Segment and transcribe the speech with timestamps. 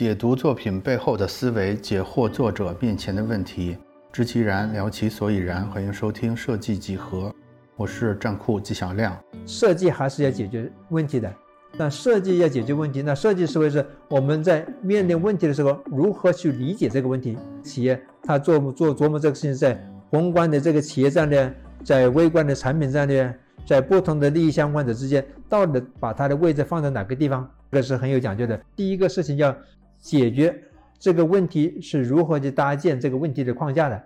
[0.00, 3.76] 解读作品背后的思维，解惑作者面前的问题，
[4.10, 5.66] 知其然，聊其所以然。
[5.66, 7.30] 欢迎收听设计几何，
[7.76, 9.14] 我是战库纪晓亮。
[9.44, 11.30] 设计还是要解决问题的，
[11.76, 17.36] 但设计要解决问题，那设计思维是我们在面临问题的时候，如何去理解这个问题？
[17.62, 19.78] 企业它做做琢磨这个事情，在
[20.08, 21.54] 宏观的这个企业战略，
[21.84, 27.46] 在微观的产品战略，在不同的利益相关者之间，到底把它的位置放在哪个地方？
[27.70, 28.58] 这个是很有讲究的。
[28.74, 29.54] 第一个事情要。
[30.00, 30.64] 解决
[30.98, 34.02] 这个问题是如何去搭建这个问题的框架的，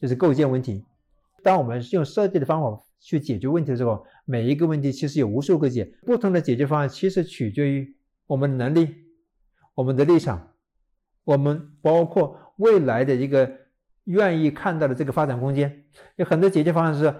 [0.00, 0.84] 就是构建问题。
[1.42, 8.94] 当我们用设计的方法去解决问题的时候，每一个问题其实有无数个解，不同的解决方案其实取决于我们能力、
[9.74, 10.52] 我们的立场、
[11.24, 13.50] 我们包括未来的一个
[14.04, 15.84] 愿意看到的这个发展空间。
[16.16, 17.14] 有很多解决方案是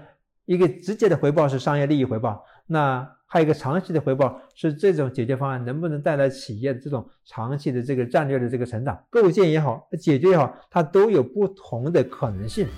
[0.44, 3.15] 一个直接的回报是商业利益回报，那。
[3.28, 12.68] 还有一个长期的回报是这种解决方案能不能带来企业的这种长期的这个战略的这个成长构建也好，解决也好，它都有不同的可能性。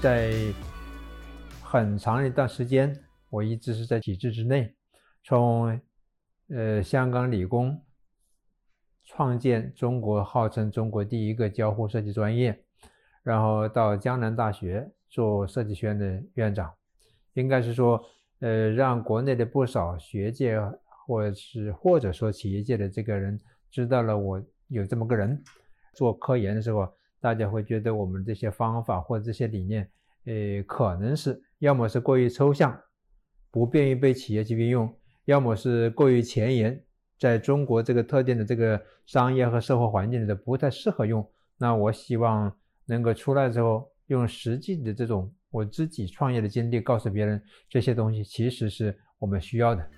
[0.00, 0.32] 在
[1.62, 2.98] 很长一段时间，
[3.28, 4.74] 我一直是在体制之内，
[5.22, 5.78] 从
[6.48, 7.78] 呃香港理工
[9.04, 12.64] 创建中国号称中国第一个交互设计专业，
[13.22, 14.90] 然后到江南大学。
[15.10, 16.72] 做设计学院的院长，
[17.34, 18.00] 应该是说，
[18.38, 20.60] 呃，让国内的不少学界
[21.04, 23.38] 或者是或者说企业界的这个人
[23.72, 25.42] 知道了我有这么个人。
[25.94, 26.88] 做科研的时候，
[27.20, 29.90] 大家会觉得我们这些方法或这些理念，
[30.26, 32.80] 呃，可能是要么是过于抽象，
[33.50, 34.86] 不便于被企业去运用；
[35.24, 36.80] 要么是过于前沿，
[37.18, 41.28] 在中国这个特定的这个商业和社会环境里的不太适合用。
[41.58, 43.90] 那我希望能够出来之后。
[44.10, 49.88] 用实际的这种我自己创业的经历告诉别人，这些东西其实是我们需要的。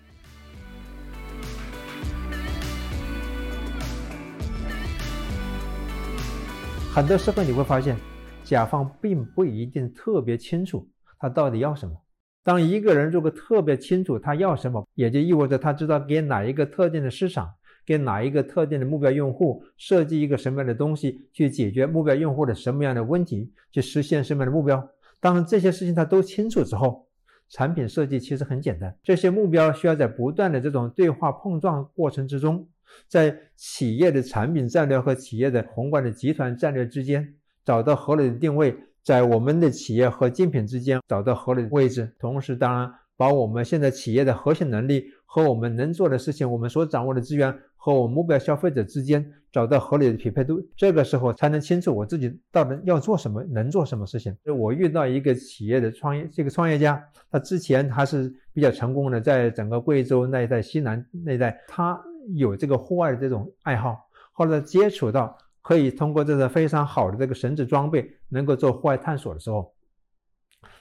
[6.95, 7.97] 很多时候你会发现，
[8.45, 10.87] 甲方并不一定特别清楚
[11.19, 11.97] 他到底要什么。
[12.45, 17.51] 当一个人如果特别清楚他要什么，也就意味着他知道给哪一个特定的市场。
[17.85, 24.89] 给哪一个特定的目标用户设计一个什么样的东西，去解决目标用户的什么样的问题，去实现什么样的目标？
[25.21, 27.07] 当这些事情他都清楚之后，
[27.49, 28.97] 产品设计其实很简单。
[29.03, 32.67] 这些目标需要在不断的这种对话碰撞过程之中，
[33.09, 47.57] 在企业的产品战略和企业的宏观的集团战略之间找到合理的定位，在我们的企业和竞品之间找到合理的位置，同时当然把我们现在企业的核心能力和我们能做的事情，我们所掌握的资源。
[47.77, 54.37] 和我们目标消费者之间找到合理的匹配度，这个时候才能清楚我自己到底要做什么，能做什么事情。
[54.57, 57.01] 我遇到一个企业的创业，这个创业家，
[57.31, 62.01] 他之前还是比较成功的，在整个贵州那一带、西南那一带，他
[62.35, 63.97] 有这个户外的这种爱好。
[64.33, 69.73] 后来接触到可以通过这个非常好的这个绳子装备，能够做户外探索的时候，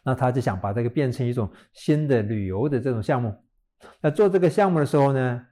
[0.04, 3.34] 那他就想把这个变成一种新的旅游的这种项目。
[4.00, 5.46] 那做这个项目的时候呢？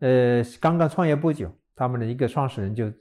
[0.00, 2.92] 呃，刚刚创业不久，他们的一个创始人就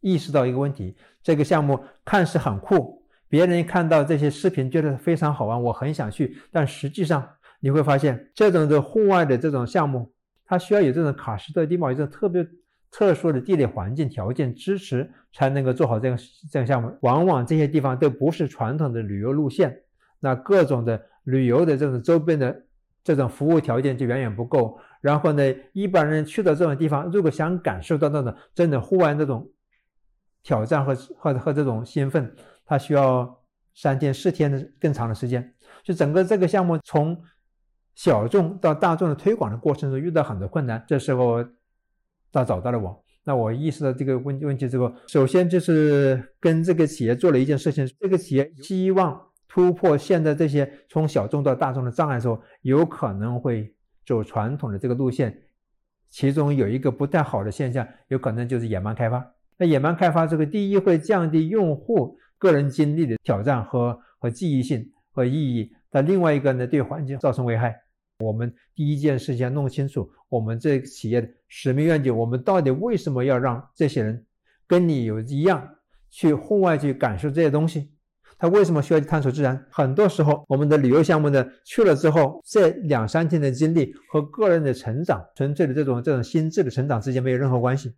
[0.00, 6.38] 意识到一个问题：这个项目看似很酷，别人看到这些视频觉得非常好玩，我很想去。
[6.52, 7.28] 但实际上
[7.60, 10.14] 你会发现，这种的户外的这种项目，
[10.46, 12.46] 它需要有这种喀斯特地貌，一种特别
[12.96, 16.16] 特殊的地理环境条件支持，才能够做好这个
[16.50, 16.90] 这个项目。
[17.02, 19.76] 往往这些地方都不是传统的旅游路线，
[20.20, 22.62] 那各种的旅游的这种周边的。
[23.04, 24.80] 这种服务条件就远远不够。
[25.00, 29.48] 然后呢，一般人去到这种地方，如果想感受到那种真的户外那种
[30.42, 33.40] 挑战和和和这种兴奋，他需要
[33.76, 35.54] 三天四天的更长的时间。
[35.84, 37.16] 就整个这个项目从
[37.94, 40.84] 小众到大众的推广的过程中遇到很多困难。
[40.88, 41.44] 这时候
[42.36, 47.86] 他找到了我，那我意识到这个问问题之后，首先就是跟这个企业做了一件事情。
[48.00, 49.20] 这个企业希望。
[49.48, 53.72] 突破现在这些从小众到大众的障碍的时候，有可能会
[54.04, 55.34] 走传统的这个路线，
[56.10, 59.26] 其中有一个不太好的现象，有可能就是野蛮开发。
[59.56, 67.74] 那野蛮开发这个，第一会降低用户个人经历的挑战和和记忆性和意义，但另外一个呢，对环境造成危害。
[68.18, 74.24] 我们第一件事情要弄清楚，我们这个企业的使命愿景，我们到底为什么要让这些人
[74.66, 75.76] 跟你有一样
[76.10, 77.90] 去户外去感受这些东西？
[78.38, 79.66] 他为什么需要去探索自然？
[79.70, 87.94] 很多时候，我们的旅游项目呢，去了之后，这两三天的经历和个人的成长、纯粹的这种这种心智的成长之间没有任何关系。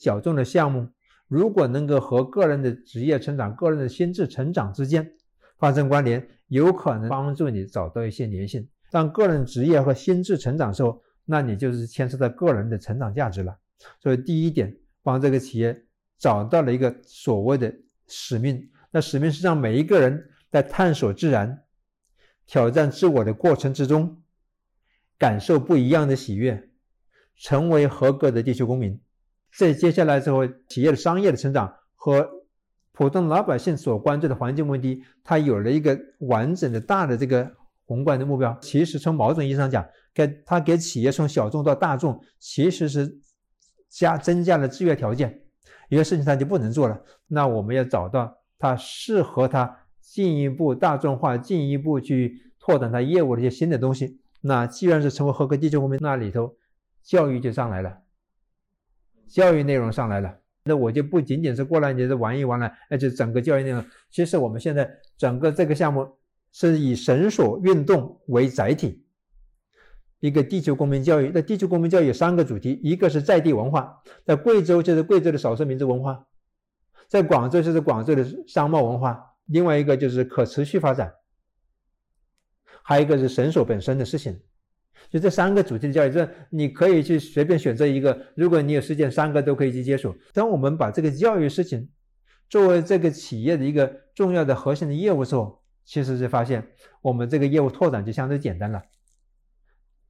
[0.00, 0.88] 小众的项目
[1.28, 5.12] 如果能够和个人的职业成长、个人的心智成长之间
[5.58, 8.68] 发生关联，有可能帮助你找到一些粘性。
[8.92, 13.56] 当个人职业和心智成长的时候，那你就是牵涉到个人的成长价值了。
[14.00, 15.84] 所以第一点，帮这个企业
[16.18, 17.74] 找到了一个所谓的
[18.06, 21.64] 使命，那使命是让每一个人在探索自然、
[22.46, 24.22] 挑战自我的过程之中，
[25.18, 26.68] 感受不一样的喜悦，
[27.36, 29.00] 成为合格的地球公民。
[29.56, 32.28] 在接下来之后，企业的商业的成长和
[32.92, 37.50] 普通老百姓所关注的环境问题，它有了一个完整的大的这个
[37.92, 38.56] 宏观的目标。
[38.60, 43.20] 其实从某种意义上讲，给它给企业从小众到大众，其实是
[43.90, 45.42] 加增加了制约条件。
[45.90, 54.18] 有些事情它就不能做了，那我们要找到它适合它进一步大众化、进一步去拓展它业务的一些新的东西。
[54.40, 56.56] 那既然是成为合格地球公民，那里头
[57.02, 57.98] 教育就上来了。
[59.28, 60.34] 教育内容上来了，
[60.64, 66.06] 那我就不仅仅是过来你这玩一玩了，而且整个教育内容，其实我们现在整个这个项目
[66.52, 69.02] 是以绳索运动为载体，
[70.20, 71.30] 一个地球公民教育。
[71.34, 76.26] 那地球公民教育有三个主题，一个是在地文化，在贵州就是贵州的少数民族文化，
[77.08, 81.12] 在广州就是广州的商贸文化，另外一个就是可持续发展，
[82.82, 84.38] 还有一个是绳索本身的事情。
[85.10, 88.26] 就这三个主题的教育，这你可以去随便选择一个。
[88.36, 90.14] 如果你有时间，三个都可以去接触。
[90.32, 91.88] 当我们把这个教育事情
[92.48, 96.66] 作为这个企业的一个重要的核心的业务时候，其实就发现
[97.00, 98.82] 我们这个业务拓展就相对简单了。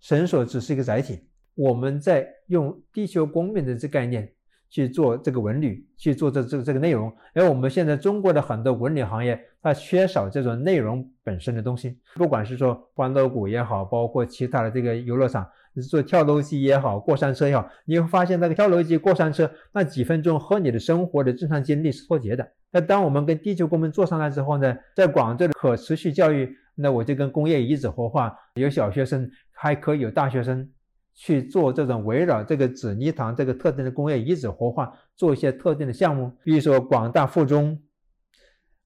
[0.00, 4.32] 绳索只是一个载体，我们在用地球公民的这概念。
[4.72, 11.98] 去做这个文旅，去做这这这个内容，而我们现在中国的很多文旅行业，它缺少这种内容本身的东西。
[12.14, 15.46] 不管是说欢乐谷也好，包括其他的这个游乐场，
[15.88, 22.46] 做跳楼机也好，过山车也好，你会发现那个跳楼机、过山车那几分钟和你的生活的正常经历是脱节的。
[22.70, 30.68] 那当我们跟地球公民坐上来之后呢，在广州的可持续教育，那我就跟工业遗址活化，有小学生，还可以有大学生。
[31.14, 37.78] 去做这种围绕这个紫泥塘这个特定的工业遗址活化，做一些特定的项目，比如说广大附中、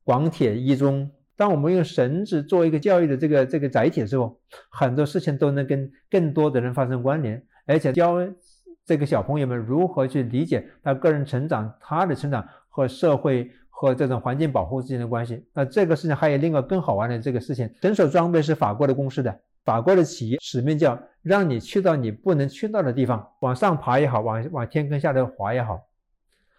[0.07, 1.11] 广铁一中。
[1.35, 4.39] 当我们用绳子做一个教育的这个这个载体的时候，
[4.71, 8.15] 很多事情都能跟更多的人发生关联，而且教
[8.85, 15.45] 这个小朋友们如何去理解他个人成长、他的成长和社会和这种环境保护之间的关系。
[15.53, 19.41] 那这个事情还有另外更好玩的这个事情，绳索装备是法国的公司的。
[19.65, 25.81] 法国的企业使命叫让你去到你不能去到的地方，往上爬也好，往往天坑下头滑也好。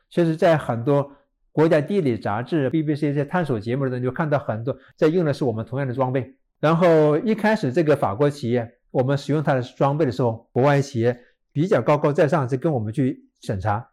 [0.09, 1.09] 其实，在很多
[1.57, 6.35] 国家地理杂志、BBC 一些探索节目中，就看到很多在用的是我们同样的装备。
[6.59, 11.19] 然后一开始这个法国企业，我们使用它的装备的时候，国外企业
[11.51, 13.89] 比较高高在上，就跟我们去审查。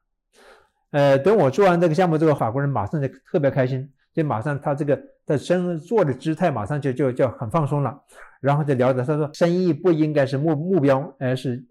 [0.90, 3.90] 呃，等我做完这个项目之后，法国人马上就特别开心。
[4.12, 7.98] 就马上他这个在身做的姿态马上就就就很放松了，
[8.42, 11.64] 然后就聊着他说生意不应该是目目标，而是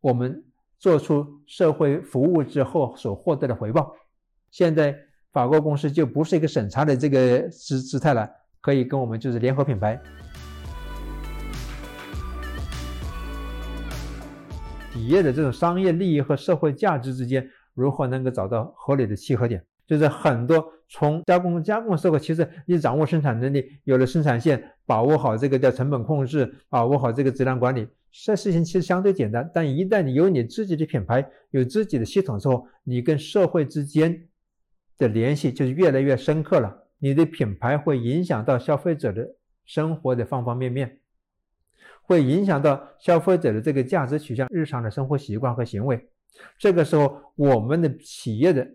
[0.00, 0.42] 我们
[0.80, 3.94] 做出社会服务之后所获得的回报。
[4.50, 4.98] 现在
[5.32, 8.28] 法国公司就不是一个审查的这个姿姿态了，
[8.60, 9.98] 可以跟我们就是联合品牌，
[14.92, 19.64] 企业的这种商业利益和社会价值之间如何能够找到合理的契合点？
[19.86, 29.50] 就是很多从加工加工社会，其实你掌握生产能力，有了生产线，把握好这个叫成本控制，把握好这个质量管理，这事情其实相对简单。
[29.54, 34.28] 但一旦你有你自己的品牌，有自己的系统之后，你跟社会之间
[35.02, 36.86] 的联系就是越来越深刻了。
[36.98, 39.28] 你的品牌会影响到消费者的
[39.64, 41.00] 生活的方方面面，
[42.02, 46.08] 会影响到消费者的这个价值取向、日常的生活习惯和行为。
[46.58, 48.66] 这个时候，我们的企业的。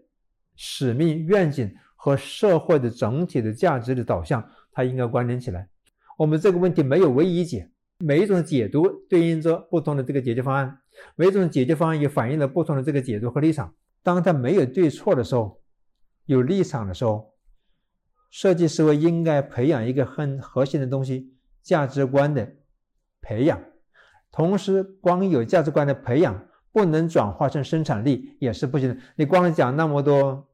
[0.59, 5.69] 使命、愿景和社会的整体的价值的导向，它应该关联起来。
[6.17, 7.69] 我们这个问题没有唯一解，
[7.99, 10.79] 每一种解读对应着不同的这个解决方案，
[11.15, 13.71] 每一种解决方案也反映了不同的这个解读和立场。
[14.01, 15.61] 当它没有对错的时候，
[16.27, 17.33] 有立场的时候，
[18.29, 22.55] 设计思维应该培养一个很核心的东西——价值观的
[23.19, 23.59] 培养。
[24.31, 26.43] 同时，光有价值观的培养。
[26.69, 28.97] 不能转化成生产力也是不行的。
[29.15, 30.47] 你光讲那么多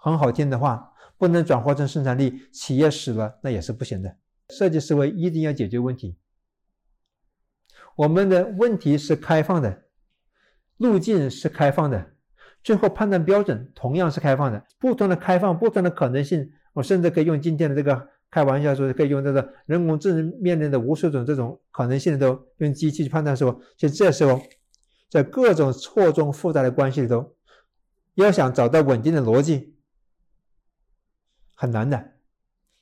[0.00, 4.16] 很好听的话，不能转化成生产力，企业死了那也是不行的。
[4.48, 6.18] 设计思维一定要解决问题。
[7.94, 9.84] 我们的问题是开放的，
[10.78, 12.13] 路径是开放的，
[12.64, 14.64] 最后判断标准同样是开放的。
[14.80, 24.40] 不同的开放，不同的可能性，我甚至可以用今天的这个开玩笑说，可以用这个人工智能面临的无数种这种可能性都用机器去判断的时候，就这时候。
[25.10, 27.36] 在各种错综复杂的关系里头，
[28.14, 29.76] 要想找到稳定的逻辑，
[31.54, 32.14] 很难的。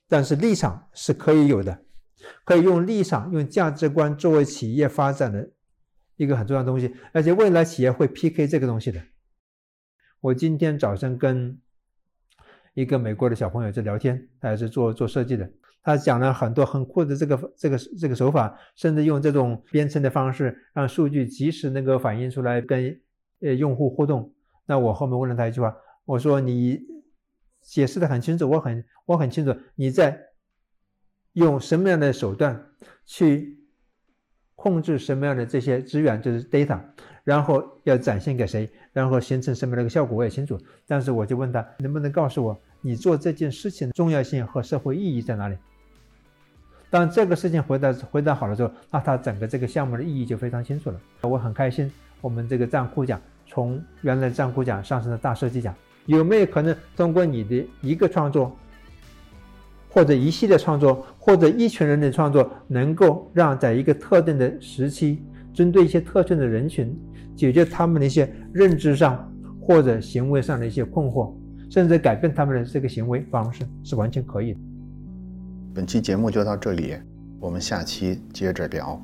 [0.08, 1.82] 但是立场是可以有的，
[2.46, 5.50] 可以用立场、用价值观作为企业发展的
[6.16, 9.02] 一个很重要的东西，而且未来企业会 PK 这个东西的。
[10.22, 11.58] 我今天早上跟
[12.74, 15.50] 一个美国的小朋友在聊天，他也是做做设计的，
[15.82, 23.00] 他讲了很多很酷的这个这个这个手法，甚至用这种编程的方式，让数据及时能够反映出来跟
[23.40, 24.32] 呃用户互动。
[24.64, 26.80] 那我后面问了他一句话，我说你
[27.60, 30.16] 解释的很清楚，我很我很清楚你在
[31.32, 32.70] 用什么样的手段
[33.04, 33.58] 去。
[34.62, 36.78] 控制什么样的这些资源就是 data，
[37.24, 40.56] 然后要展现给谁，然后形成什么样的一个效果我也清楚。
[40.86, 45.56] 但是我就问他能不能告诉我你做这件事情的重要性和社会意义在哪里？
[46.90, 51.00] 当这个事情回答回答好了之后，那他整个这个项目的意义就非常清楚了。
[51.22, 51.90] 我很开心，
[52.20, 55.74] 我们这个账户奖从原来账户奖上升到大设计奖，
[56.06, 58.56] 有没有可能通过你的一个创作？
[59.92, 65.22] 或者一系列创作，或者一群人的创作，能够让在一个特定的时期，
[65.52, 66.98] 针对一些特定的人群，
[67.36, 69.30] 解决他们的一些认知上
[69.60, 71.34] 或者行为上的一些困惑，
[71.70, 74.60] 甚至改变他们的这个行为方式，是完全可以的。
[75.74, 76.94] 本期节目就到这里，
[77.38, 78.98] 我们下期接着聊。